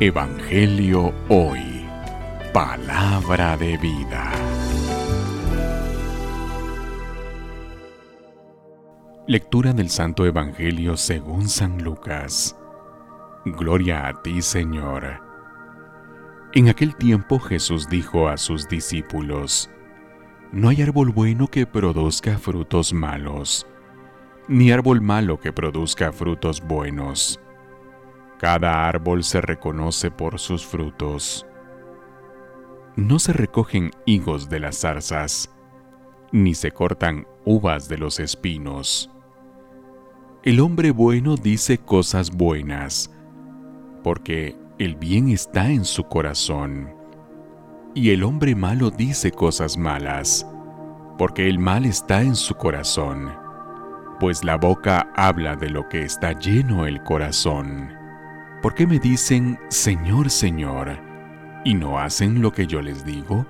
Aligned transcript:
Evangelio 0.00 1.14
Hoy. 1.28 1.86
Palabra 2.52 3.56
de 3.56 3.76
vida. 3.76 4.32
Lectura 9.28 9.72
del 9.72 9.90
Santo 9.90 10.26
Evangelio 10.26 10.96
según 10.96 11.48
San 11.48 11.84
Lucas. 11.84 12.56
Gloria 13.44 14.08
a 14.08 14.22
ti, 14.22 14.42
Señor. 14.42 15.20
En 16.52 16.68
aquel 16.68 16.96
tiempo 16.96 17.38
Jesús 17.38 17.88
dijo 17.88 18.28
a 18.28 18.38
sus 18.38 18.68
discípulos, 18.68 19.70
No 20.50 20.70
hay 20.70 20.82
árbol 20.82 21.12
bueno 21.12 21.46
que 21.46 21.64
produzca 21.66 22.38
frutos 22.38 22.92
malos, 22.92 23.66
ni 24.48 24.72
árbol 24.72 25.00
malo 25.00 25.38
que 25.38 25.52
produzca 25.52 26.12
frutos 26.12 26.60
buenos 26.60 27.38
cada 28.42 28.88
árbol 28.88 29.22
se 29.22 29.40
reconoce 29.40 30.10
por 30.10 30.40
sus 30.40 30.66
frutos. 30.66 31.46
No 32.96 33.20
se 33.20 33.32
recogen 33.32 33.92
higos 34.04 34.48
de 34.48 34.58
las 34.58 34.80
zarzas, 34.80 35.54
ni 36.32 36.56
se 36.56 36.72
cortan 36.72 37.28
uvas 37.44 37.88
de 37.88 37.98
los 37.98 38.18
espinos. 38.18 39.12
El 40.42 40.58
hombre 40.58 40.90
bueno 40.90 41.36
dice 41.36 41.78
cosas 41.78 42.32
buenas, 42.32 43.12
porque 44.02 44.56
el 44.80 44.96
bien 44.96 45.28
está 45.28 45.70
en 45.70 45.84
su 45.84 46.02
corazón. 46.02 46.92
Y 47.94 48.10
el 48.10 48.24
hombre 48.24 48.56
malo 48.56 48.90
dice 48.90 49.30
cosas 49.30 49.76
malas, 49.76 50.44
porque 51.16 51.48
el 51.48 51.60
mal 51.60 51.86
está 51.86 52.22
en 52.22 52.34
su 52.34 52.56
corazón, 52.56 53.32
pues 54.18 54.42
la 54.42 54.56
boca 54.56 55.12
habla 55.14 55.54
de 55.54 55.70
lo 55.70 55.88
que 55.88 56.02
está 56.02 56.36
lleno 56.36 56.88
el 56.88 57.04
corazón. 57.04 58.01
¿Por 58.62 58.74
qué 58.74 58.86
me 58.86 59.00
dicen 59.00 59.58
Señor, 59.70 60.30
Señor 60.30 60.96
y 61.64 61.74
no 61.74 61.98
hacen 61.98 62.40
lo 62.40 62.52
que 62.52 62.68
yo 62.68 62.80
les 62.80 63.04
digo? 63.04 63.44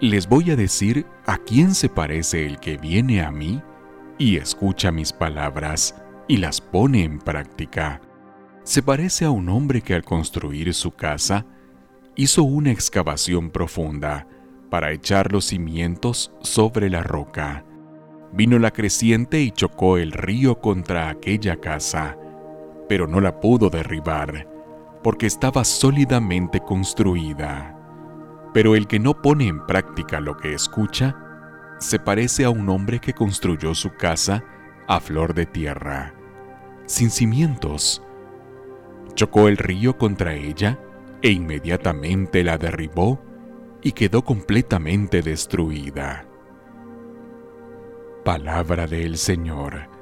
Les 0.00 0.28
voy 0.28 0.52
a 0.52 0.56
decir 0.56 1.04
a 1.26 1.36
quién 1.36 1.74
se 1.74 1.88
parece 1.88 2.46
el 2.46 2.60
que 2.60 2.76
viene 2.76 3.22
a 3.22 3.32
mí 3.32 3.60
y 4.18 4.36
escucha 4.36 4.92
mis 4.92 5.12
palabras 5.12 5.96
y 6.28 6.36
las 6.36 6.60
pone 6.60 7.02
en 7.02 7.18
práctica. 7.18 8.00
Se 8.62 8.84
parece 8.84 9.24
a 9.24 9.32
un 9.32 9.48
hombre 9.48 9.82
que 9.82 9.94
al 9.94 10.04
construir 10.04 10.72
su 10.74 10.92
casa 10.92 11.44
hizo 12.14 12.44
una 12.44 12.70
excavación 12.70 13.50
profunda 13.50 14.28
para 14.70 14.92
echar 14.92 15.32
los 15.32 15.46
cimientos 15.46 16.30
sobre 16.40 16.88
la 16.88 17.02
roca. 17.02 17.64
Vino 18.32 18.60
la 18.60 18.70
creciente 18.70 19.40
y 19.40 19.50
chocó 19.50 19.98
el 19.98 20.12
río 20.12 20.60
contra 20.60 21.10
aquella 21.10 21.56
casa 21.56 22.16
pero 22.92 23.06
no 23.06 23.22
la 23.22 23.40
pudo 23.40 23.70
derribar, 23.70 24.46
porque 25.02 25.24
estaba 25.24 25.64
sólidamente 25.64 26.60
construida. 26.60 27.74
Pero 28.52 28.76
el 28.76 28.86
que 28.86 28.98
no 28.98 29.22
pone 29.22 29.48
en 29.48 29.64
práctica 29.64 30.20
lo 30.20 30.36
que 30.36 30.52
escucha, 30.52 31.16
se 31.78 31.98
parece 31.98 32.44
a 32.44 32.50
un 32.50 32.68
hombre 32.68 32.98
que 32.98 33.14
construyó 33.14 33.74
su 33.74 33.94
casa 33.94 34.44
a 34.88 35.00
flor 35.00 35.32
de 35.32 35.46
tierra, 35.46 36.12
sin 36.84 37.08
cimientos. 37.08 38.02
Chocó 39.14 39.48
el 39.48 39.56
río 39.56 39.96
contra 39.96 40.34
ella 40.34 40.78
e 41.22 41.30
inmediatamente 41.30 42.44
la 42.44 42.58
derribó 42.58 43.22
y 43.80 43.92
quedó 43.92 44.22
completamente 44.22 45.22
destruida. 45.22 46.26
Palabra 48.22 48.86
del 48.86 49.16
Señor 49.16 50.01